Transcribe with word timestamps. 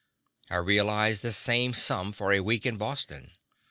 I 0.49 0.55
realized 0.55 1.21
the 1.21 1.31
same 1.31 1.75
sum 1.75 2.11
for 2.11 2.33
a 2.33 2.39
week 2.39 2.65
in 2.65 2.77
Boston. 2.77 3.33